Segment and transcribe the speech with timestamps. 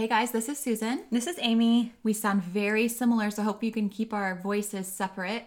[0.00, 1.04] Hey guys, this is Susan.
[1.10, 1.92] This is Amie.
[2.02, 5.44] We sound very similar, so I hope you can keep our voices separate.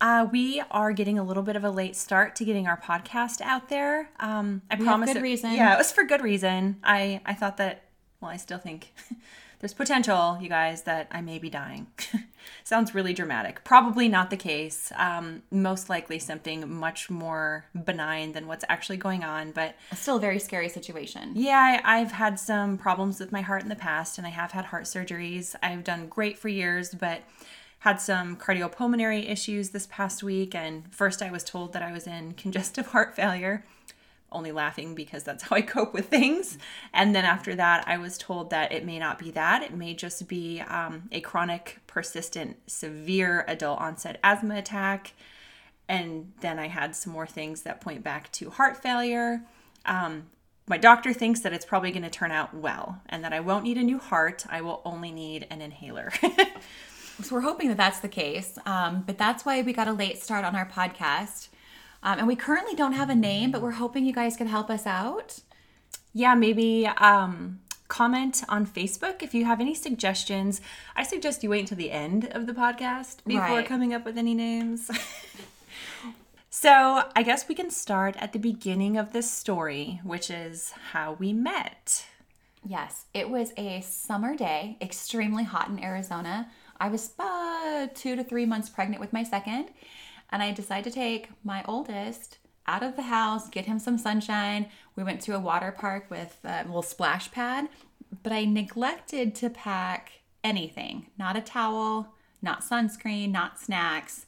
[0.00, 3.42] Uh, we are getting a little bit of a late start to getting our podcast
[3.42, 4.08] out there.
[4.20, 5.10] Um, I We promise.
[5.10, 5.52] good it- reason.
[5.52, 6.76] Yeah, it was for good reason.
[6.82, 7.82] I I thought that.
[8.22, 8.94] Well, I still think
[9.64, 11.86] there's potential, you guys, that I may be dying.
[12.64, 13.64] Sounds really dramatic.
[13.64, 14.92] Probably not the case.
[14.94, 19.52] Um, most likely something much more benign than what's actually going on.
[19.52, 21.32] But Still a very scary situation.
[21.34, 24.52] yeah, I, I've had some problems with my heart in the past, and I have
[24.52, 25.54] had heart surgeries.
[25.62, 27.22] I've done great for years, but
[27.78, 30.54] had some cardiopulmonary issues this past week.
[30.54, 33.64] And first, I was told that I was in congestive heart failure,
[34.34, 36.58] only laughing because that's how I cope with things.
[36.92, 39.62] And then after that, I was told that it may not be that.
[39.62, 45.12] It may just be um, a chronic, persistent, severe adult onset asthma attack.
[45.88, 49.42] And then I had some more things that point back to heart failure.
[49.86, 50.24] Um,
[50.66, 53.64] my doctor thinks that it's probably going to turn out well and that I won't
[53.64, 54.46] need a new heart.
[54.48, 56.10] I will only need an inhaler.
[57.22, 58.58] So we're hoping that that's the case.
[58.66, 61.48] Um, but that's why we got a late start on our podcast.
[62.04, 64.68] Um, and we currently don't have a name, but we're hoping you guys can help
[64.70, 65.40] us out.
[66.12, 70.60] yeah, maybe um, comment on Facebook if you have any suggestions.
[70.94, 73.66] I suggest you wait until the end of the podcast before Right.
[73.66, 74.90] coming up with any names.
[76.50, 81.14] so I guess we can start at the beginning of this story, which is how
[81.18, 82.06] we met.
[82.66, 86.48] Yes, it was a summer day, extremely hot in Arizona.
[86.80, 89.66] I was uh, two to three months pregnant with my second,
[90.30, 94.66] and I decided to take my oldest out of the house, get him some sunshine.
[94.96, 97.68] We went to a water park with a little splash pad,
[98.22, 104.26] but I neglected to pack anything not a towel, not sunscreen, not snacks.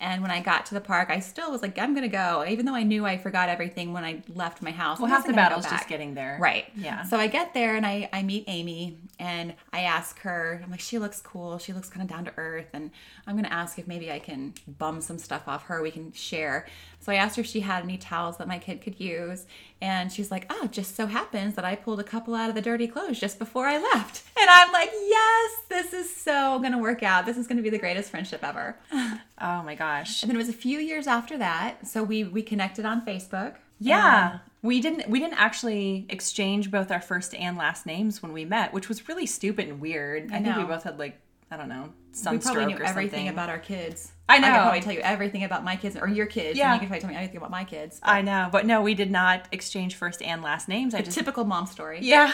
[0.00, 2.66] And when I got to the park, I still was like, I'm gonna go, even
[2.66, 5.00] though I knew I forgot everything when I left my house.
[5.00, 6.38] Well, half the battle's just getting there.
[6.40, 6.66] Right.
[6.76, 7.02] Yeah.
[7.02, 10.80] So I get there and I, I meet Amie and I ask her, I'm like,
[10.80, 11.58] she looks cool.
[11.58, 12.68] She looks kind of down to earth.
[12.72, 12.90] And
[13.26, 15.82] I'm going to ask if maybe I can bum some stuff off her.
[15.82, 16.66] We can share.
[17.00, 19.46] So I asked her if she had any towels that my kid could use.
[19.80, 22.54] And she's like, oh, it just so happens that I pulled a couple out of
[22.56, 24.22] the dirty clothes just before I left.
[24.40, 27.26] And I'm like, yes, this is so going to work out.
[27.26, 28.76] This is going to be the greatest friendship ever.
[29.40, 30.22] Oh my gosh.
[30.22, 31.86] And then it was a few years after that.
[31.86, 33.54] So we, we connected on Facebook.
[33.78, 34.38] Yeah.
[34.62, 38.72] We didn't we didn't actually exchange both our first and last names when we met,
[38.72, 40.32] which was really stupid and weird.
[40.32, 43.26] I, think we both had like I don't know, We sunstroke probably knew or everything
[43.26, 43.28] something.
[43.28, 44.10] about our kids.
[44.28, 44.48] I know.
[44.48, 46.58] I could probably tell you everything about my kids or your kids.
[46.58, 46.72] Yeah.
[46.72, 47.98] And you could probably tell me everything about my kids.
[48.02, 50.94] I know, but no, we did not exchange first and last names.
[50.94, 52.00] I just Typical mom story.
[52.02, 52.32] yeah,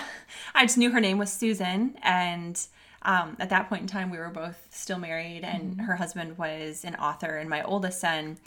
[0.55, 2.61] I just knew her name was Susan, and
[3.03, 5.81] um, at that point in time, we were both still married, and Mm-hmm.
[5.85, 8.39] her husband was an author, and my oldest son.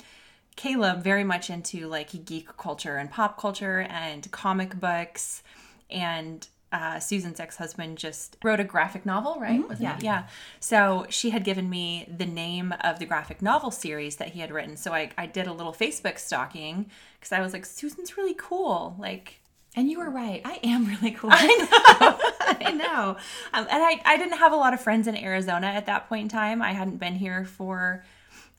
[0.55, 5.43] Caleb very much into like geek culture and pop culture and comic books
[5.91, 9.61] and uh, Susan's ex-husband just wrote a graphic novel, right?
[9.61, 9.97] Wasn't Yeah.
[9.97, 10.03] it?
[10.03, 10.23] Yeah.
[10.59, 14.51] So she had given me the name of the graphic novel series that he had
[14.51, 14.75] written.
[14.77, 16.89] So I, I did a little Facebook stalking
[17.19, 18.95] because I was like, Susan's really cool.
[18.99, 19.39] Like,
[19.77, 20.41] And you were right.
[20.43, 21.29] I am really cool.
[21.31, 21.47] I
[22.01, 22.19] know.
[22.67, 23.17] I know.
[23.53, 26.23] Um, and I, I didn't have a lot of friends in Arizona at that point
[26.23, 26.61] in time.
[26.61, 28.03] I hadn't been here for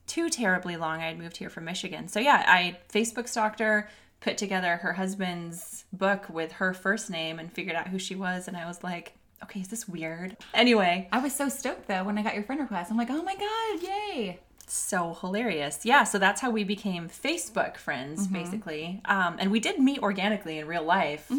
[0.07, 1.01] too terribly long.
[1.03, 2.09] I had moved here from Michigan.
[2.09, 3.89] So yeah, I Facebook stalked her,
[4.21, 8.49] put together her husband's book with her first name and figured out who she was.
[8.49, 9.15] And I was like,
[9.45, 10.37] okay, is this weird?
[10.55, 12.91] Anyway, I was so stoked though when I got your friend request.
[12.91, 14.41] I'm like, oh my God, yay.
[14.67, 15.85] so hilarious.
[15.85, 19.01] Yeah, so that's how we became Facebook friends, basically.
[19.05, 21.31] Um, and we did meet organically in real life,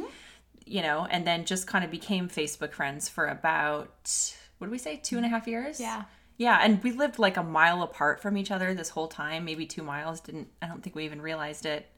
[0.66, 4.78] you know, and then just kind of became Facebook friends for about, what did we
[4.78, 5.80] say, two and a half years?
[5.80, 6.04] Yeah.
[6.38, 9.66] Yeah, and we lived like a mile apart from each other this whole time, maybe
[9.66, 10.22] two miles.
[10.22, 11.90] Didn't I don't think we even realized it.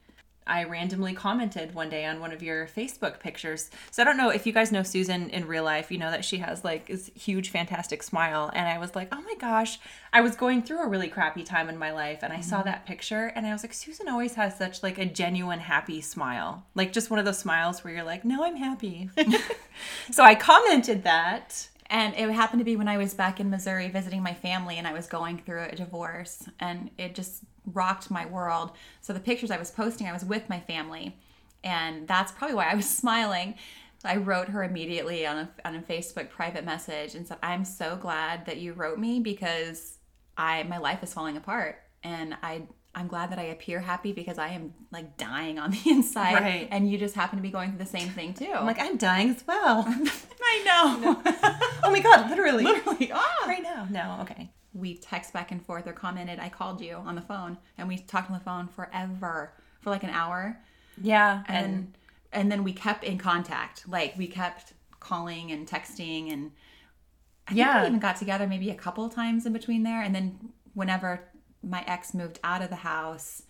[0.48, 3.70] I randomly commented one day on one of your Facebook pictures.
[3.92, 6.26] So I don't know if you guys know Susan in real life, you know that
[6.26, 8.50] she has like this huge, fantastic smile.
[8.54, 9.80] And I was like, oh my gosh,
[10.12, 12.70] I was going through a really crappy time in my life and I saw mm-hmm.
[12.70, 16.66] that picture and I was like, Susan always has such like a genuine, happy smile.
[16.76, 19.10] Like just one of those smiles where you're like, no, I'm happy.
[20.12, 21.68] so I commented that.
[21.92, 24.88] And it happened to be when I was back in Missouri visiting my family and
[24.88, 28.72] I was going through a divorce and it just rocked my world.
[29.02, 31.18] So the pictures I was posting, I was with my family.
[31.66, 33.56] And that's probably why I was smiling.
[34.06, 37.98] I wrote her immediately on a, on a Facebook private message and said, I'm so
[37.98, 39.98] glad that you wrote me because
[40.38, 41.84] I my life is falling apart.
[42.04, 42.64] And I
[42.96, 46.36] I'm glad that I appear happy because I am like dying on the inside.
[46.36, 46.68] Right.
[46.72, 48.52] And you just happen to be going through the same thing too.
[48.52, 49.84] I'm like, I'm dying as well.
[50.54, 51.22] I know.
[51.84, 52.64] oh my god, literally.
[52.64, 53.46] Literally, ah.
[53.48, 53.88] Right now.
[53.90, 54.52] No, okay.
[54.74, 57.98] we text back and forth or commented i called you on the phone and we
[57.98, 60.58] talked on the phone forever for like an hour
[61.02, 61.44] Yeah.
[61.48, 61.98] and And
[62.32, 64.72] and then we kept in contact like we kept
[65.02, 66.52] calling and texting and
[67.48, 67.82] I think Yeah.
[67.82, 70.02] we even got together maybe a couple times in between there.
[70.02, 71.28] And then whenever
[71.64, 73.42] my ex moved out of the house,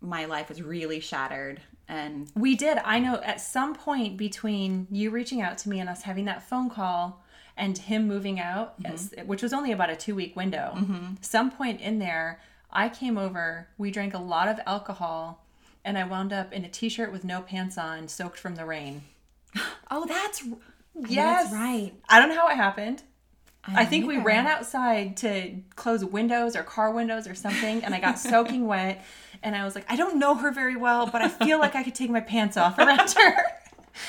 [0.00, 1.60] my life was really shattered.
[1.90, 2.78] And We did.
[2.84, 6.48] I know at some point between you reaching out to me and us having that
[6.48, 7.20] phone call
[7.56, 8.92] and him moving out, mm-hmm.
[8.92, 11.14] yes, which was only about a two week window, mm-hmm.
[11.20, 12.40] some point in there,
[12.70, 15.44] I came over, we drank a lot of alcohol,
[15.84, 18.64] and I wound up in a t shirt with no pants on, soaked from the
[18.64, 19.02] rain.
[19.90, 20.44] oh, that's
[20.94, 21.50] Yes.
[21.50, 21.92] that's right.
[22.08, 23.02] I don't know how it happened.
[23.74, 28.00] I think we ran outside to close windows or car windows or something, and I
[28.00, 29.04] got soaking wet.
[29.42, 31.82] And I was like, I don't know her very well, but I feel like I
[31.82, 33.34] could take my pants off around her.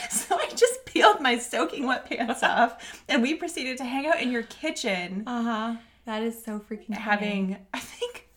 [0.09, 4.21] So I just peeled my soaking wet pants off, and we proceeded to hang out
[4.21, 5.75] in your kitchen Uh huh.
[6.05, 6.99] That is so freaking funny.
[7.01, 8.29] having, I think,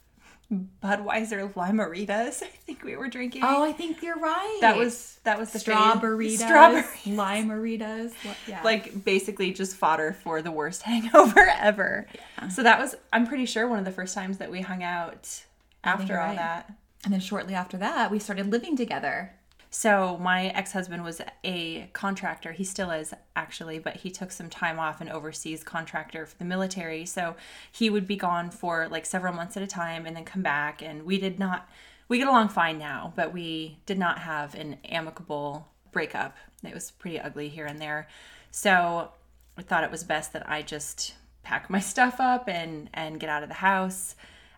[0.53, 2.43] Budweiser limeritas.
[2.43, 3.43] I think we were drinking.
[3.45, 4.59] Oh, I think you're right.
[4.61, 5.63] that was that was the fave.
[5.63, 6.85] strawberries, Strawberry.
[7.07, 8.13] limeritas.
[8.47, 8.63] Yeah.
[8.63, 12.07] like basically just fodder for the worst hangover ever.
[12.51, 15.43] So that was I'm pretty sure one of the first times that we hung out
[15.83, 16.37] after all right.
[16.37, 16.73] that.
[17.05, 19.33] and then shortly after that, we started living together.
[19.75, 22.53] So my ex-husband was a contractor.
[22.53, 26.45] He still is actually, but he took some time off an overseas contractor for the
[26.45, 27.05] military.
[27.07, 27.35] So
[27.73, 30.81] he would be gone for like several months at a time and then come back
[30.81, 31.69] and we did not
[32.07, 36.37] we get along fine now, but we did not have an amicable breakup.
[36.63, 38.07] It was pretty ugly here and there.
[38.53, 39.11] So
[39.59, 43.29] I thought it was best that I just pack my stuff up and and get
[43.29, 44.15] out of the house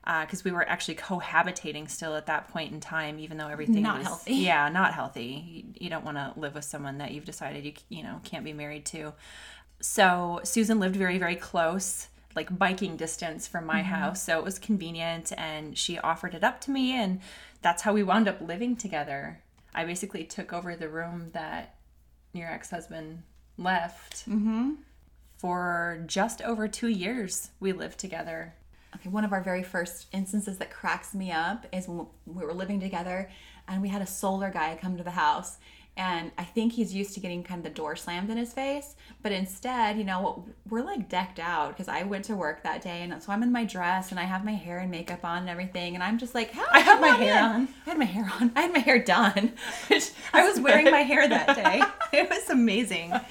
[0.06, 3.76] Uh, because we were actually cohabitating still at that point in time, even though everything
[3.76, 4.34] was Not was healthy.
[4.34, 5.44] yeah not healthy.
[5.48, 8.44] You, you don't want to live with someone that you've decided you you know can't
[8.44, 9.14] be married to.
[9.80, 12.06] So Susan lived very very close,
[12.36, 13.94] like biking distance from my mm-hmm.
[13.94, 17.20] house, so it was convenient, and she offered it up to me, and
[17.62, 19.42] that's how we wound up living together.
[19.74, 21.74] I basically took over the room that
[22.32, 23.24] your ex husband
[23.58, 24.28] left.
[24.28, 24.74] Mm-hmm.
[25.36, 28.54] For just over two years, we lived together.
[28.96, 32.54] Okay, one of our very first instances that cracks me up is when we were
[32.54, 33.30] living together
[33.68, 35.58] and we had a solar guy come to the house.
[35.98, 38.96] And I think he's used to getting kind of the door slammed in his face.
[39.22, 43.02] But instead, you know, we're like decked out because I went to work that day.
[43.02, 45.48] And so I'm in my dress and I have my hair and makeup on and
[45.48, 45.94] everything.
[45.94, 47.44] And I'm just like, how I had my hair in?
[47.44, 47.68] on.
[47.86, 48.52] I had my hair on.
[48.54, 49.52] I had my hair done.
[49.88, 51.82] Which I was wearing my hair that day.
[52.12, 53.12] It was amazing.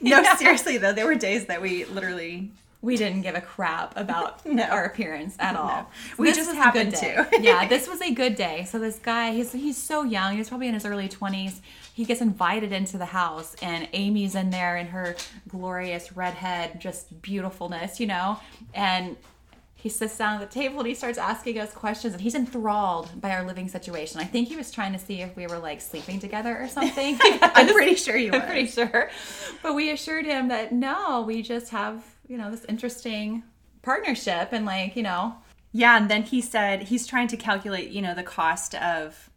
[0.00, 4.46] No, seriously though, there were days that we literally we didn't give a crap about
[4.46, 4.62] No.
[4.64, 5.90] our appearance at all.
[6.16, 7.28] So We just happened to.
[7.40, 8.64] yeah, this was a good day.
[8.70, 10.36] So this guy, he's he's so young.
[10.36, 11.60] He's probably in his early twenties.
[11.92, 15.16] He gets invited into the house, and Amie's in there in her
[15.48, 18.38] glorious redhead, just beautifulness, you know.
[18.74, 19.16] And
[19.74, 23.20] he sits down at the table and he starts asking us questions, and he's enthralled
[23.20, 24.20] by our living situation.
[24.20, 27.16] I think he was trying to see if we were like sleeping together or something.
[27.22, 28.46] I'm pretty sure you I'm were.
[28.46, 29.10] pretty sure.
[29.62, 33.42] But we assured him that no, we just have, you know, this interesting
[33.82, 35.36] partnership and like, you know,
[35.72, 39.30] Yeah, and then he said he's trying to calculate, you know, the cost of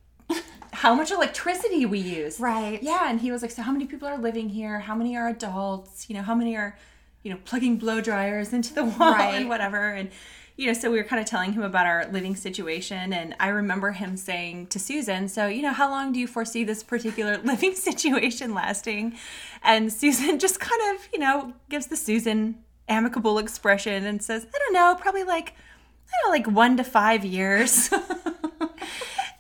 [0.74, 2.40] how much electricity we use.
[2.40, 2.82] Right.
[2.82, 4.80] Yeah, and he was like, so how many people are living here?
[4.80, 6.10] How many are adults?
[6.10, 6.78] You know, how many are,
[7.24, 9.36] you know, plugging blow dryers into the wall Right.
[9.36, 9.90] and whatever.
[9.94, 10.10] And
[10.58, 13.48] you know, so we were kind of telling him about our living situation, and I
[13.48, 17.38] remember him saying to Susan, "So, you know, how long do you foresee this particular
[17.44, 19.18] living situation lasting?"
[19.64, 24.58] And Susan just kind of, you know, gives the Susan amicable expression and says, "I
[24.58, 25.54] don't know, probably like,
[26.08, 27.90] I don't know, like one to five years."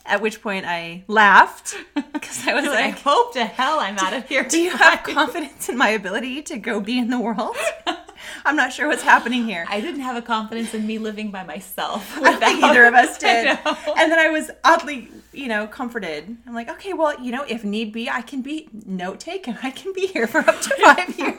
[0.05, 1.75] At which point I laughed
[2.11, 4.43] because I was I like, hope to hell I'm out of here.
[4.43, 7.55] do you have confidence in my ability to go be in the world?
[8.45, 9.65] I'm not sure what's happening here.
[9.69, 12.17] I didn't have a confidence in me living by myself.
[12.21, 13.47] I think either of us did.
[13.47, 16.35] And then I was oddly, you know, comforted.
[16.45, 19.57] I'm like, okay, well, you know, if need be, I can be note taken.
[19.63, 21.35] I can be here for up to five years.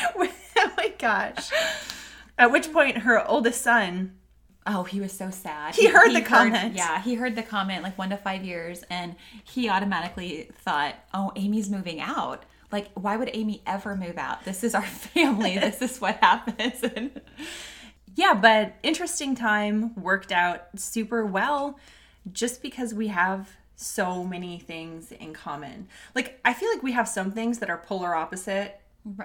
[0.16, 1.50] oh my gosh.
[2.38, 4.12] At which point, her oldest son,
[4.64, 5.74] Oh, he was so sad.
[5.74, 6.74] He heard the comment.
[6.74, 11.32] Yeah, he heard the comment like one to five years, and he automatically thought, "Oh,
[11.36, 12.44] Amie's moving out.
[12.70, 14.44] Like, why would Amie ever move out?
[14.44, 14.82] This is our
[15.14, 15.58] family.
[15.58, 17.20] this is what happens." And
[18.14, 21.78] yeah, but interesting time worked out super well
[22.30, 25.88] just because we have so many things in common.
[26.14, 28.80] Like, I feel like we have some things that are polar opposite.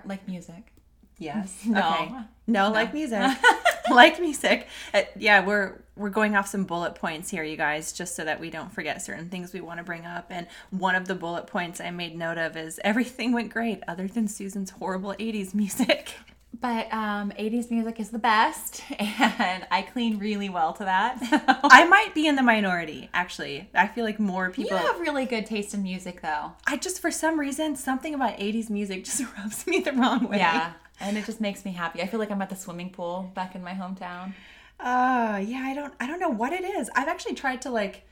[0.06, 0.74] Like music.
[1.18, 1.64] Yes.
[1.66, 1.80] No.
[1.80, 2.16] Okay.
[2.48, 3.20] No, like music.
[3.90, 4.68] like music.
[4.94, 8.40] Uh, yeah, we're we're going off some bullet points here, you guys, just so that
[8.40, 10.28] we don't forget certain things we want to bring up.
[10.30, 14.08] And one of the bullet points I made note of is everything went great other
[14.08, 16.14] than Susan's horrible 80s music.
[16.60, 21.20] But um, 80s music is the best, and I clean really well to that.
[21.64, 23.70] I might be in the minority, actually.
[23.76, 26.54] I feel like more people you have really good taste in music, though.
[26.66, 30.38] I just, for some reason, something about 80s music just rubs me the wrong way.
[30.38, 32.02] Yeah, and it just makes me happy.
[32.02, 34.34] I feel like I'm at the swimming pool back in my hometown.
[34.80, 36.90] Uh, yeah, I don't, I don't know what it is.
[36.96, 38.08] I've actually tried to like,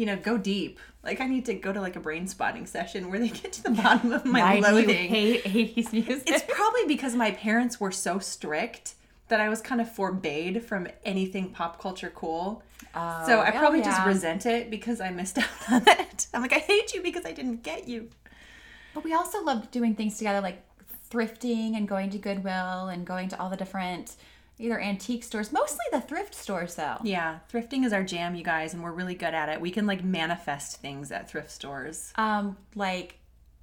[0.00, 0.80] you know, go deep.
[1.04, 3.62] Like I need to go to like a brain spotting session where they get to
[3.64, 6.22] the bottom of my Why do you hate 80s music?
[6.26, 8.94] It's probably because my parents were so strict
[9.28, 12.62] that I was kind of forbade from anything pop culture cool.
[12.94, 15.36] Oh, so I probably just resent it because I missed
[15.68, 16.28] out on it.
[16.32, 18.08] I'm like, I hate you because I didn't get you.
[18.94, 20.64] But we also loved doing things together, like
[21.10, 24.16] thrifting and going to Goodwill and going to all the different
[24.60, 26.98] either antique stores, mostly the thrift stores, though.
[27.02, 29.60] Yeah, thrifting is our jam, you guys, and we're really good at it.
[29.60, 32.12] We can like manifest things at thrift stores.
[32.16, 33.16] Um, like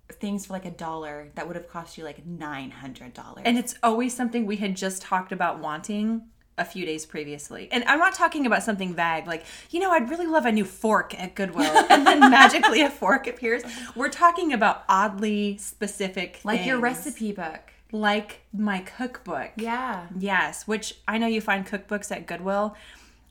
[0.10, 3.44] things for like a dollar that would have cost you like nine hundred dollars.
[3.46, 6.24] And it's always something we had just talked about wanting
[6.58, 7.70] a few days previously.
[7.72, 10.66] And I'm not talking about something vague, like, you know, I'd really love a new
[10.66, 11.86] fork at Goodwill.
[11.90, 13.62] And then magically a fork appears.
[13.96, 17.74] We're talking about oddly specific like your recipe book.
[17.92, 19.52] Like my cookbook.
[19.56, 20.08] Yeah.
[20.18, 22.76] Yes, which I know you find cookbooks at Goodwill,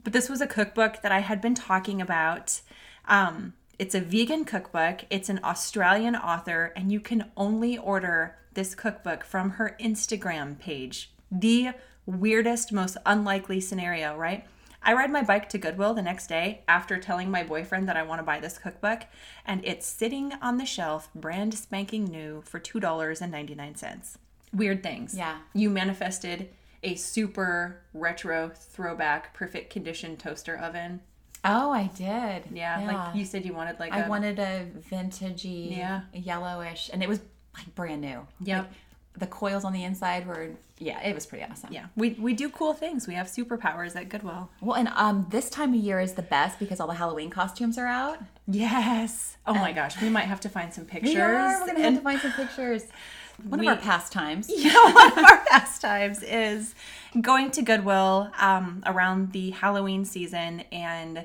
[0.05, 2.61] but this was a cookbook that I had been talking about.
[3.07, 5.05] Um, it's a vegan cookbook.
[5.11, 11.13] It's an Australian author, and you can only order this cookbook from her Instagram page.
[11.31, 11.73] The
[12.07, 14.47] weirdest, most unlikely scenario, right?
[14.83, 18.05] I ride my bike to Goodwill the next day after telling my boyfriend that I
[18.05, 19.03] want to buy this cookbook,
[19.45, 24.17] and it's sitting on the shelf, brand spanking new, for $2.99.
[24.53, 25.15] Weird things.
[25.15, 25.39] Yeah.
[25.55, 26.49] You manifested
[26.83, 31.01] a super retro throwback perfect condition toaster oven.
[31.45, 32.45] Oh, I did.
[32.53, 36.03] Yeah, like you said you wanted like I a wanted a vintagey, Yeah.
[36.13, 37.21] yellowish, and it was
[37.57, 38.27] like brand new.
[38.43, 38.65] Yep.
[38.65, 38.73] Like,
[39.19, 41.73] the coils on the inside were, yeah, it was pretty awesome.
[41.73, 41.87] Yeah.
[41.97, 43.07] We we do cool things.
[43.07, 44.51] We have superpowers at Goodwill.
[44.61, 47.79] Well, and um, this time of year is the best because all the Halloween costumes
[47.79, 48.19] are out.
[48.47, 49.37] Yes.
[49.47, 51.15] Oh my gosh, we might have to find some pictures.
[51.15, 51.61] We are.
[51.61, 52.83] We're gonna and have to find some pictures.
[53.45, 54.49] One We- of our pastimes.
[54.65, 56.75] know, one of our pastimes is
[57.21, 61.25] going to Goodwill um, around the Halloween season and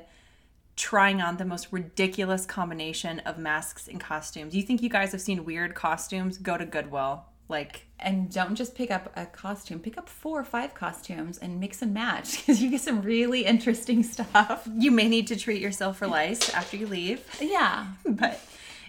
[0.76, 4.54] trying on the most ridiculous combination of masks and costumes.
[4.56, 6.38] You think you guys have seen weird costumes?
[6.38, 7.24] Go to Goodwill.
[7.48, 9.78] Like, And don't just pick up a costume.
[9.80, 13.44] Pick up four or five costumes and mix and match because you get some really
[13.44, 14.66] interesting stuff.
[14.74, 17.22] you may need to treat yourself for lice after you leave.
[17.40, 17.88] Yeah.
[18.06, 18.40] but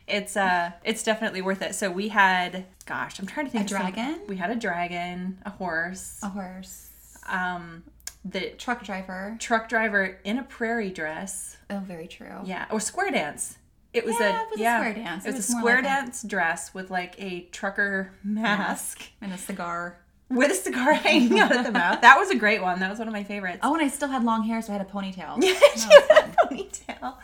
[0.08, 1.76] it's uh it's definitely worth it.
[1.76, 4.20] So we had gosh, I'm trying to think A of some- dragon?
[4.28, 6.90] we had a dragon, a horse, A horse.
[7.30, 7.84] um
[8.26, 9.36] the Truck driver.
[9.40, 11.58] truck driver in a prairie dress.
[11.70, 12.40] Oh, very true.
[12.46, 13.58] Yeah, or square dance.
[13.94, 15.26] It was Yeah, a it was a yeah, square dance.
[15.26, 19.04] It It was, was a square like a- dance dress with like a trucker mask
[19.22, 19.98] And a cigar.
[20.30, 22.02] with a cigar hanging out of the mouth.
[22.02, 22.80] That was a great one.
[22.80, 23.60] That was one of my favorites.
[23.62, 25.38] Oh, and I still had long hair, so I had a ponytail.
[25.44, 27.16] Yeah, she had a ponytail.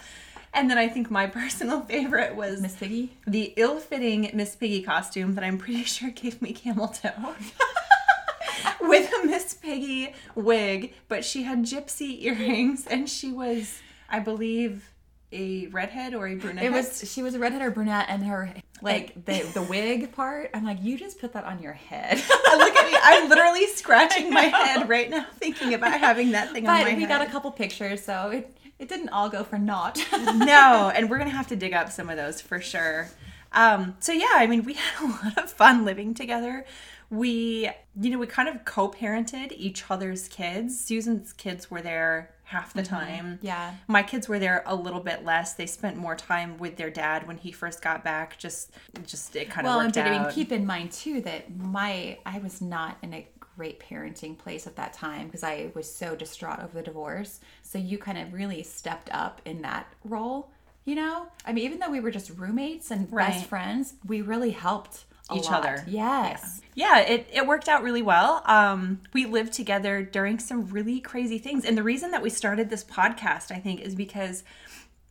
[0.54, 3.18] And then I think my personal favorite was Miss Piggy.
[3.28, 7.36] the ill-fitting Miss Piggy costume that I'm pretty sure gave me camel toe.
[8.82, 13.80] With a Miss Piggy wig, but she had gypsy earrings and she was,
[14.10, 14.90] I believe,
[15.32, 16.64] a redhead or a brunette.
[16.66, 18.52] It was she was a redhead or brunette, and her
[18.82, 20.50] like the the wig part.
[20.54, 22.18] I'm like, you just put that on your head.
[22.18, 22.98] Look at me.
[23.02, 26.96] I'm literally scratching my head right now thinking about having that thing on but my
[26.96, 27.10] we head.
[27.10, 30.00] got a couple pictures, so it it didn't all go for naught.
[30.36, 33.10] no, and we're gonna have to dig up some of those for sure.
[33.52, 36.66] Um, so yeah, I mean, we had a lot of fun living together.
[37.12, 37.68] We,
[38.00, 40.80] you know, we kind of co-parented each other's kids.
[40.80, 43.40] Susan's kids were there half the time.
[43.42, 43.74] yeah.
[43.88, 45.54] My kids were there a little bit less.
[45.54, 48.38] They spent more time with their dad when he first got back.
[48.38, 48.72] Just,
[49.08, 50.34] just it kind of Well, and worked but I mean, out.
[50.34, 53.28] keep in mind too that my I was not in a
[53.60, 57.42] great parenting place at that time because I was so distraught over the divorce.
[57.62, 60.50] So you kind of really stepped up in that role.
[60.86, 63.28] You know, I mean, even though we were just roommates and Right.
[63.34, 65.04] best friends, we really helped
[65.36, 65.56] Each lot.
[65.66, 65.84] other.
[65.88, 66.62] Yes.
[66.74, 71.38] yeah it, it worked out really well um, we lived together during some really crazy
[71.38, 74.44] things and the reason that we started this podcast i think is because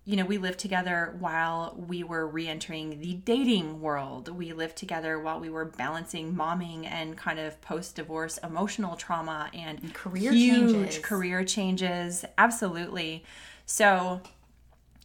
[0.09, 5.19] you know we lived together while we were re-entering the dating world we lived together
[5.21, 10.99] while we were balancing momming and kind of post-divorce emotional trauma and career huge changes.
[11.00, 13.23] career changes absolutely
[13.67, 14.23] so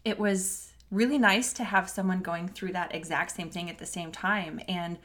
[0.06, 3.86] it was really nice to have someone going through that exact same thing at the
[3.86, 4.98] same time and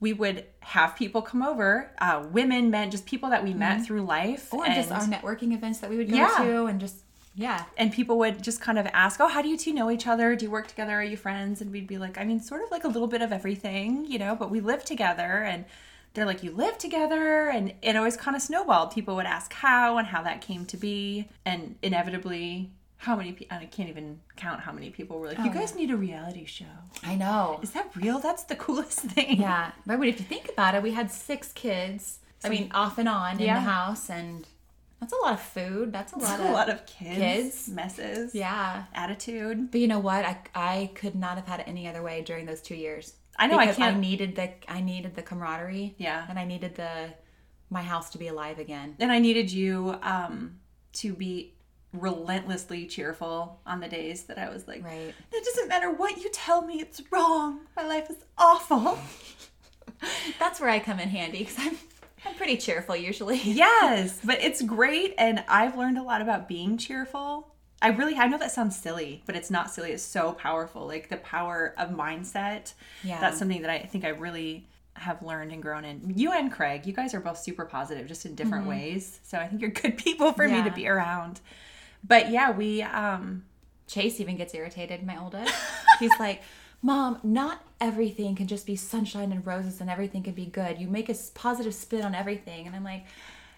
[0.00, 4.02] we would have people come over uh, women men just people that we met through
[4.02, 4.58] life Mm-hmm.
[4.58, 6.34] Or just our networking events that we would go Yeah.
[6.38, 6.96] to and just
[7.36, 7.64] yeah.
[7.76, 10.34] and people would just kind of ask oh how do you two know each other
[10.34, 12.70] do you work together are you friends and we'd be like i mean sort of
[12.70, 15.64] like a little bit of everything you know but we live together and
[16.16, 17.48] they're like, you live together.
[17.48, 18.90] And it always kind of snowballed.
[18.90, 21.28] People would ask how and how that came to be.
[21.44, 25.50] And inevitably, how many people, I can't even count how many people were like, you
[25.50, 25.52] oh.
[25.52, 26.64] guys need a reality show.
[27.04, 27.60] I know.
[27.62, 28.18] Is that real?
[28.18, 29.40] That's the coolest thing.
[29.40, 32.18] Yeah, but if you think about it, we had six kids.
[32.42, 34.46] I mean, off and on in the house, and
[35.00, 35.92] that's a lot of food.
[35.92, 37.68] That's a lot a of lot of kids, kids.
[37.68, 38.84] messes, yeah.
[38.94, 39.70] attitude.
[39.70, 40.24] But you know what?
[40.24, 43.14] I I could not have had it any other way during those two years.
[43.38, 45.94] I know, I can't- I needed the I needed the camaraderie.
[45.98, 46.24] Yeah.
[46.28, 47.10] and I needed the
[47.68, 48.94] my house to be alive again.
[49.00, 50.60] And I needed you um,
[50.94, 51.54] to be
[51.92, 55.12] relentlessly cheerful on the days that I was like, Right.
[55.32, 57.60] it doesn't matter what you tell me, it's wrong.
[57.76, 58.98] My life is awful.
[60.38, 61.76] That's where I come in handy because I'm
[62.24, 63.38] I'm pretty cheerful usually.
[63.42, 65.14] yes, but it's great.
[65.18, 67.52] And I've learned a lot about being cheerful.
[67.82, 69.92] I really, I know that sounds silly, but it's not silly.
[69.92, 70.86] It's so powerful.
[70.86, 72.72] Like the power of mindset.
[73.04, 73.20] Yeah.
[73.20, 76.14] That's something that I think I really have learned and grown in.
[76.16, 79.20] You and Craig, you guys are both super positive, just in different ways.
[79.24, 80.74] So I think you're good people for me to Mm-hmm.
[80.74, 81.40] Be around.
[82.02, 83.44] But yeah, we, um,
[83.86, 85.54] Chase even gets irritated, my oldest.
[86.00, 86.42] He's like,
[86.86, 90.78] Mom, not everything can just be sunshine and roses and everything can be good.
[90.78, 92.68] You make a positive spin on everything.
[92.68, 93.06] And I'm like,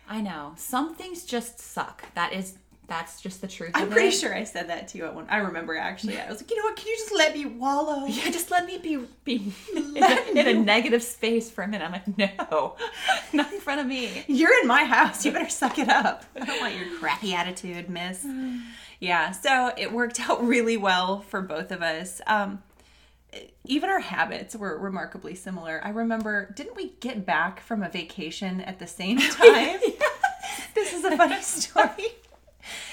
[0.08, 0.54] I know.
[0.56, 2.02] Some things just suck.
[2.14, 2.56] That is,
[2.86, 3.72] that's just the truth.
[3.74, 4.12] I'm pretty it.
[4.12, 5.26] sure I said that to you at one.
[5.28, 6.18] I remember actually.
[6.18, 6.76] I was like, you know what?
[6.76, 8.06] Can you just let me wallow?
[8.06, 11.84] Yeah, just let me be be in a, in a negative space for a minute.
[11.84, 12.76] I'm like, no,
[13.34, 14.24] not in front of me.
[14.26, 15.26] You're in my house.
[15.26, 16.24] You better suck it up.
[16.34, 18.26] I don't want your crappy attitude, miss.
[19.00, 22.20] Yeah, so it worked out really well for both of us.
[22.26, 22.62] Um,
[23.64, 25.80] even our habits were remarkably similar.
[25.84, 29.80] I remember, didn't we get back from a vacation at the same time?
[30.74, 32.06] This is a funny story.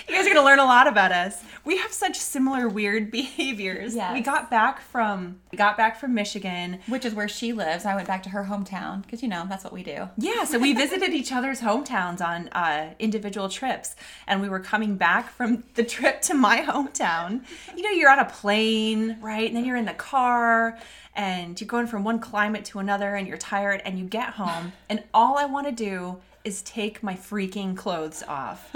[0.09, 1.41] You guys are going to learn a lot about us.
[1.63, 3.95] We have such similar weird behaviors.
[3.95, 4.13] Yes.
[4.13, 6.79] We got back from we got back from Michigan.
[6.87, 7.85] Which is where she lives.
[7.85, 10.07] I went back to her hometown because you know that's what we do.
[10.17, 13.95] Yeah, so we visited each other's hometowns on uh, individual trips,
[14.27, 17.43] and we were coming back from the trip to my hometown.
[17.75, 19.47] You know, you're on a plane, right?
[19.47, 20.77] And then you're in the car,
[21.15, 24.73] and you're going from one climate to another, and you're tired, and you get home,
[24.87, 28.69] and all I want to do is take my freaking clothes off.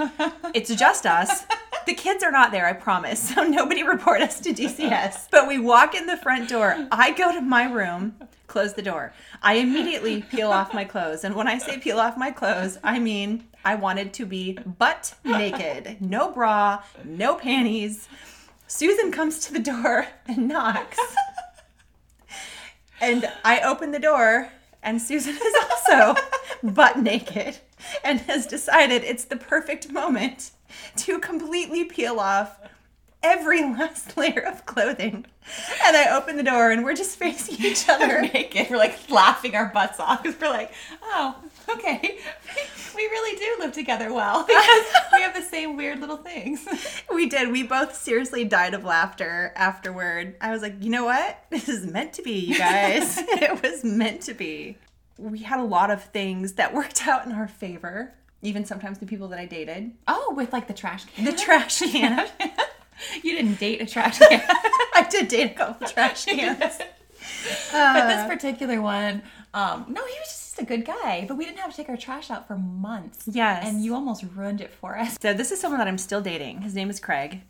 [0.53, 1.45] It's just us.
[1.85, 3.19] The kids are not there, I promise.
[3.33, 5.27] So nobody report us to DCS.
[5.31, 6.87] But we walk in the front door.
[6.91, 8.15] I go to my room,
[8.47, 9.13] close the door.
[9.41, 11.23] I immediately peel off my clothes.
[11.23, 15.15] And when I say peel off my clothes, I mean I wanted to be butt
[15.23, 15.97] naked.
[16.01, 18.07] No bra, no panties.
[18.67, 20.99] Susan comes to the door and knocks.
[23.01, 24.51] And I open the door,
[24.83, 26.15] and Susan is also
[26.63, 27.57] butt naked
[28.03, 30.51] and has decided it's the perfect moment
[30.97, 32.59] to completely peel off
[33.21, 35.25] every last layer of clothing.
[35.85, 38.21] And I open the door, and we're just facing each other.
[38.21, 38.67] naked.
[38.69, 41.35] We're like laughing our butts off because we're like, oh,
[41.75, 41.99] okay,
[42.95, 46.67] we really do live together well because we have the same weird little things.
[47.13, 47.51] We did.
[47.51, 50.35] We both seriously died of laughter afterward.
[50.41, 51.43] I was like, you know what?
[51.49, 53.17] This is meant to be, you guys.
[53.17, 54.77] it was meant to be.
[55.17, 59.05] We had a lot of things that worked out in our favor, even sometimes the
[59.05, 59.91] people that I dated.
[60.07, 61.25] Oh, with like the trash can.
[61.25, 62.27] The trash can.
[63.23, 64.41] you didn't date a trash can.
[64.47, 66.59] I did date a couple trash cans.
[67.71, 71.25] but this particular one, um, no, he was just a good guy.
[71.27, 73.23] But we didn't have to take our trash out for months.
[73.25, 73.63] Yes.
[73.65, 75.17] And you almost ruined it for us.
[75.21, 76.61] So this is someone that I'm still dating.
[76.61, 77.41] His name is Craig.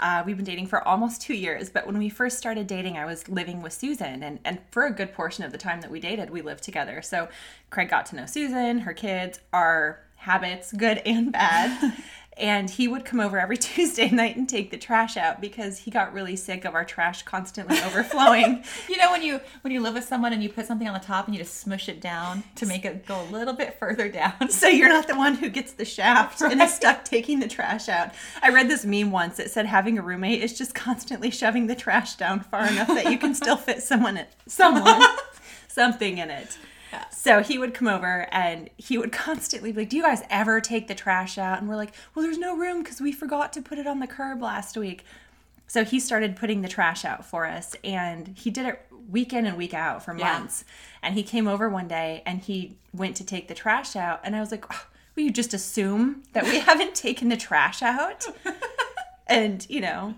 [0.00, 3.04] Uh, we've been dating for almost two years, but when we first started dating, I
[3.04, 6.00] was living with Susan, and, and for a good portion of the time that we
[6.00, 7.02] dated, we lived together.
[7.02, 7.28] So
[7.70, 11.96] Craig got to know Susan, her kids, our habits, good and bad.
[12.36, 15.90] and he would come over every Tuesday night and take the trash out because he
[15.90, 18.64] got really sick of our trash constantly overflowing.
[18.88, 21.00] You know when you when you live with someone and you put something on the
[21.00, 24.08] top and you just smush it down to make it go a little bit further
[24.08, 24.48] down.
[24.50, 27.88] so you're not the one who gets the shaft and is stuck taking the trash
[27.88, 28.10] out.
[28.42, 31.74] I read this meme once that said having a roommate is just constantly shoving the
[31.74, 35.02] trash down far enough that you can still fit someone in, someone
[35.68, 36.58] something in it.
[37.10, 40.60] So he would come over and he would constantly be like, Do you guys ever
[40.60, 41.58] take the trash out?
[41.60, 44.06] And we're like, Well, there's no room because we forgot to put it on the
[44.06, 45.04] curb last week.
[45.66, 49.46] So he started putting the trash out for us and he did it week in
[49.46, 50.38] and week out for Yeah.
[50.38, 50.64] months.
[51.02, 54.20] And he came over one day and he went to take the trash out.
[54.24, 57.82] And I was like, oh, Will you just assume that we haven't taken the trash
[57.82, 58.24] out?
[59.26, 60.14] And, you know,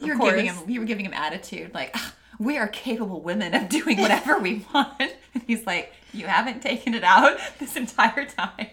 [0.00, 3.68] You're giving him you were giving him attitude like "Ah, we are capable women of
[3.68, 5.00] doing whatever we want.
[5.34, 8.68] And he's like, You haven't taken it out this entire time.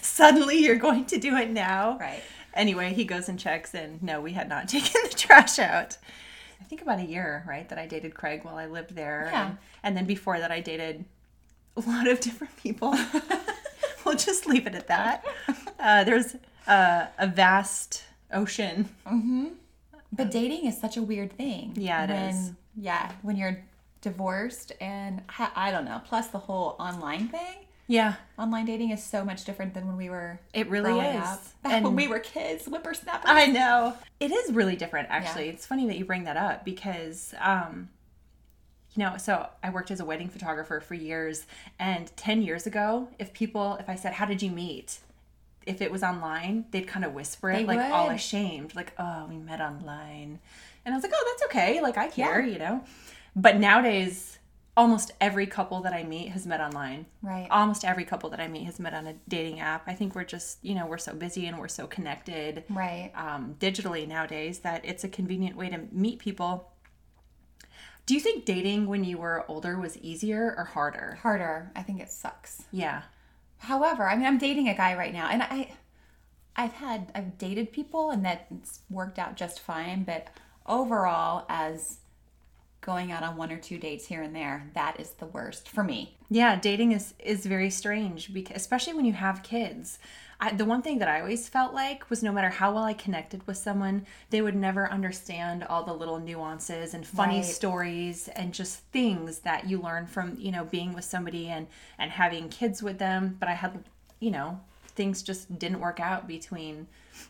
[0.00, 1.98] suddenly you're going to do it now.
[1.98, 2.22] Right.
[2.54, 5.96] Anyway, he goes and checks, and no, we had not taken the trash out.
[6.60, 9.28] I think about a year, right, that I dated Craig while I lived there.
[9.32, 9.46] Yeah.
[9.46, 11.04] And, and then before that, I dated
[11.76, 12.96] a lot of different people.
[14.04, 15.24] we'll just leave it at that.
[15.78, 18.88] Uh, there's uh, a vast ocean.
[19.06, 19.46] Mm-hmm.
[20.12, 21.72] But dating is such a weird thing.
[21.74, 22.52] Yeah, it it is.
[22.76, 23.62] Yeah, when you're
[24.00, 26.00] divorced and I, don't know.
[26.04, 27.66] Plus the whole online thing.
[27.88, 30.40] Yeah, Online dating is so much different than when we were.
[30.54, 31.22] It really is.
[31.22, 31.42] Up.
[31.62, 33.24] Back And- when we were kids, whippersnappers.
[33.30, 33.94] I know.
[34.20, 35.46] It is really different, actually.
[35.46, 35.52] Yeah.
[35.52, 37.90] It's funny that you bring that up because, um,
[38.94, 41.44] you know, so I worked as a wedding photographer for years.
[41.78, 44.98] And 10 years ago, if people, if I said, How did you meet?
[45.66, 49.26] If it was online, they'd kind of whisper it, They like all ashamed, like, Oh,
[49.28, 50.38] we met online.
[50.84, 51.80] And I was like, Oh, that's okay.
[51.80, 52.84] Like, I care, you know?
[53.36, 54.38] But nowadays,
[54.76, 57.06] almost every couple that I meet has met online.
[57.22, 57.46] Right.
[57.50, 59.84] Almost every couple that I meet has met on a dating app.
[59.86, 63.10] I think we're just, you know, we're so busy and we're so connected Right.
[63.14, 66.70] um, digitally nowadays that it's a convenient way to meet people.
[68.06, 71.18] Do you think dating when you were older was easier or harder?
[71.22, 71.70] Harder.
[71.76, 72.64] I think it sucks.
[72.72, 73.02] Yeah.
[73.58, 75.72] However, I mean, I'm dating a guy right now, and I,
[76.56, 80.02] I've had, I've dated people, and that's worked out just fine.
[80.02, 80.28] But
[80.66, 81.98] overall, as
[82.80, 85.84] going out on one or two dates here and there, that is the worst for
[85.84, 86.16] me.
[86.30, 89.98] Yeah, dating is is very strange because especially when you have kids.
[90.40, 92.94] I, the one thing that I always felt like was no matter how well I
[92.94, 97.44] connected with someone, they would never understand all the little nuances and funny Right.
[97.44, 102.10] stories and just things that you learn from, you know, being with somebody and and
[102.10, 103.84] having kids with them, but I had,
[104.18, 104.58] you know,
[104.94, 106.86] things just didn't work out between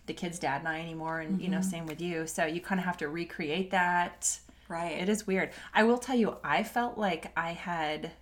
[0.06, 1.70] the kid's dad and I anymore and you know, mm-hmm.
[1.70, 2.26] same with you.
[2.26, 4.38] So you kind of have to recreate that.
[4.68, 4.92] Right.
[4.92, 5.50] It is weird.
[5.74, 8.12] I will tell you, I felt like I had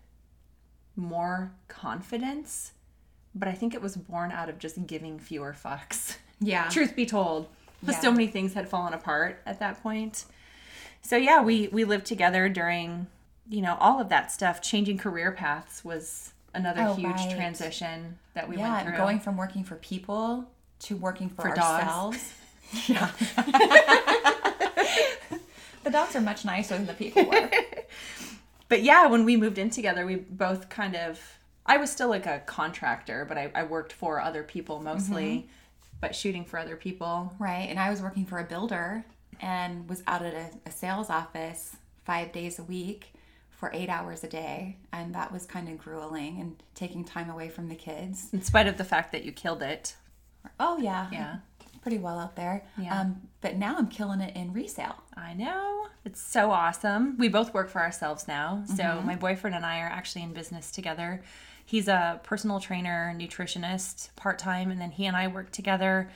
[0.96, 2.72] more confidence,
[3.34, 6.16] but I think it was born out of just giving fewer fucks.
[6.40, 6.68] Yeah.
[6.70, 7.48] Truth be told,
[7.82, 7.98] Yeah.
[8.00, 10.24] so many things had fallen apart at that point.
[11.02, 13.06] So yeah, we we lived together during,
[13.48, 14.60] you know, all of that stuff.
[14.60, 17.30] Changing career paths was another Oh, huge right.
[17.34, 18.96] transition that we yeah, went through.
[18.96, 21.84] going from working for people to working for, For dogs.
[21.84, 22.32] ourselves.
[22.86, 23.10] Yeah.
[25.84, 27.50] the dogs are much nicer than the people were.
[28.68, 31.20] but yeah, when we moved in together, we both kind of.
[31.66, 35.46] I was still like a contractor, but I, I worked for other people mostly, Mm-hmm.
[36.00, 37.34] but shooting for other people.
[37.38, 37.66] Right.
[37.68, 39.04] And I was working for a builder
[39.40, 43.12] and was out at a, a sales office five days a week
[43.60, 44.78] for eight hours a day.
[44.92, 48.30] And that was kind of grueling and taking time away from the kids.
[48.32, 49.94] In spite of the fact that you killed it.
[50.58, 51.08] Oh, yeah.
[51.12, 51.36] Yeah.
[51.82, 52.64] Pretty well out there.
[52.78, 52.98] Yeah.
[53.00, 54.96] Um, but now I'm killing it in resale.
[55.16, 55.86] I know.
[56.06, 57.16] It's so awesome.
[57.18, 58.64] We both work for ourselves now.
[58.66, 59.06] So Mm-hmm.
[59.06, 61.22] my boyfriend and I are actually in business together.
[61.66, 66.10] He's a personal trainer, nutritionist, part time, and then he and I work together,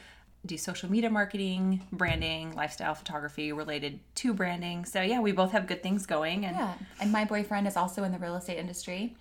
[0.46, 4.84] do social media marketing, branding, lifestyle photography related to branding.
[4.84, 6.74] So yeah, we both have good things going and Yeah.
[7.00, 9.16] And my boyfriend is also in the real estate industry.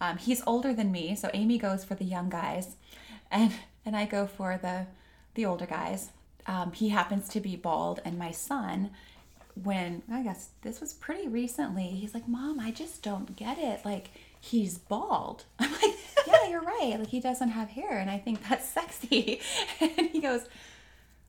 [0.00, 2.76] Um, he's older than me, so Amie goes for the young guys,
[3.30, 3.52] and
[3.84, 4.86] and I go for the
[5.34, 6.10] the older guys.
[6.46, 8.90] Um, he happens to be bald, and my son,
[9.62, 13.84] when I guess this was pretty recently, he's like, "Mom, I just don't get it.
[13.84, 16.96] Like he's bald." I'm like, "Yeah, you're right.
[16.98, 19.40] Like he doesn't have hair, and I think that's sexy."
[19.80, 20.42] and he goes,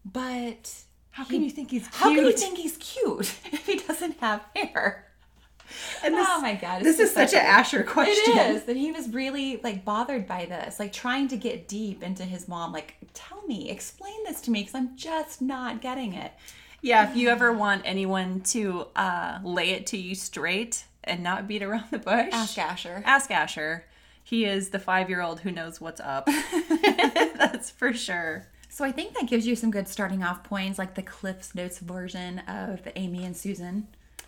[0.05, 1.93] "But." how can you think he's cute?
[1.93, 5.07] How can you think he's cute if he doesn't have hair?
[6.03, 8.37] And this, oh my god, this is such an Asher question.
[8.37, 12.03] It is that he was really like bothered by this, like trying to get deep
[12.03, 12.73] into his mom.
[12.73, 16.33] Like, tell me, explain this to me, because I'm just not getting it.
[16.81, 21.47] Yeah, if you ever want anyone to uh, lay it to you straight and not
[21.47, 23.03] beat around the bush, Ask Asher.
[23.05, 23.85] Ask Asher.
[24.31, 26.25] He is the five year old who knows what's up.
[27.35, 28.47] That's for sure.
[28.69, 31.79] So I think that gives you some good starting off points, like the Cliff's Notes
[31.79, 33.87] version of the Amie and Susan.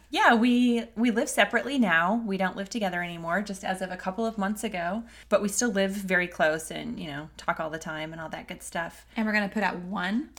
[0.10, 2.22] Yeah, we we live separately now.
[2.28, 5.04] We don't live together anymore, just as of a couple of months ago.
[5.30, 8.28] But we still live very close and you know talk all the time and all
[8.30, 9.06] that good stuff.
[9.16, 10.32] And we're gonna put out one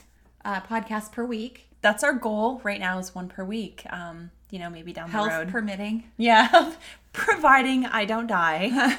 [0.45, 3.83] uh, podcast per week, That's our goal right now is one per week.
[3.89, 5.49] Um, you know, maybe down the road.
[5.49, 6.03] permitting.
[6.17, 6.73] Yeah,
[7.15, 8.97] providing I don't die,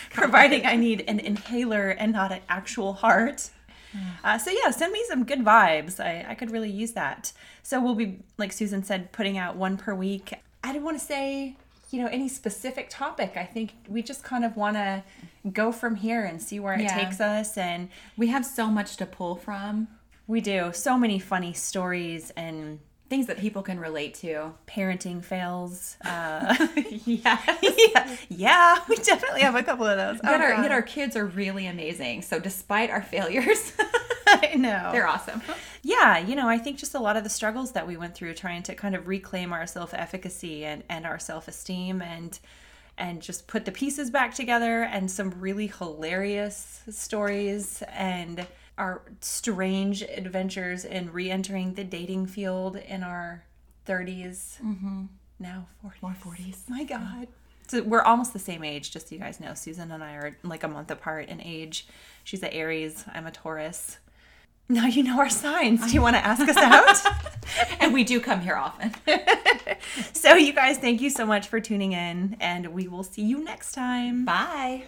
[0.10, 3.50] providing I need an inhaler and not an actual heart.
[4.22, 5.98] Uh, so yeah, send me some good vibes.
[5.98, 7.32] I, I could really use that.
[7.62, 10.34] So we'll be, like Susan said, putting out one per week.
[10.62, 11.56] I didn't want to say,
[11.90, 13.32] you know, any specific topic.
[13.36, 15.02] I think we just kind of want to
[15.50, 16.94] go from here and see where it Yeah.
[16.94, 17.56] takes us.
[17.56, 19.88] And We have so much to pull from,
[20.26, 24.52] we do so many funny stories and things that people can relate to.
[24.66, 25.96] parenting fails.
[26.04, 26.56] Uh,
[27.04, 27.38] yeah.
[27.62, 30.16] yeah, yeah, we definitely have a couple of those.
[30.24, 30.62] Yet, Oh, our, God.
[30.62, 32.22] yet our kids are really amazing.
[32.22, 33.72] So despite our failures,
[34.26, 34.90] I know.
[34.92, 35.40] they're awesome.
[35.82, 38.34] yeah, you know, I think just a lot of the struggles that we went through
[38.34, 42.02] trying to kind of reclaim our self efficacy and, and our self esteem.
[42.02, 42.38] And,
[42.98, 48.46] and just put the pieces back together and some really hilarious stories and
[48.78, 53.44] our strange adventures in re entering the dating field in our
[53.86, 54.60] 30s.
[54.60, 55.04] Mm-hmm.
[55.38, 56.02] Now 40s.
[56.02, 56.68] More 40s.
[56.68, 57.28] My God.
[57.68, 59.54] So we're almost the same age, just so you guys know.
[59.54, 61.88] Susan and I are like a month apart in age.
[62.22, 63.98] She's a Aries, I'm a Taurus.
[64.68, 65.86] Now you know our signs.
[65.86, 67.16] Do you want to ask us out?
[67.80, 68.92] and we do come here often.
[70.12, 73.44] so, you guys, thank you so much for tuning in, and we will see you
[73.44, 74.24] next time.
[74.24, 74.84] Bye.